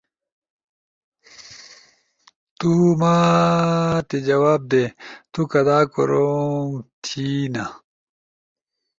تو 2.57 2.69
ما 2.99 3.15
تھی 4.07 4.17
جواب 4.27 4.61
دے 4.71 4.83
تو 5.33 5.41
کدا 5.51 5.79
کوروم 5.93 6.69
تھین 7.03 7.55